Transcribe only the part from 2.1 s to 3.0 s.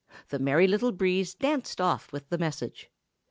with the message.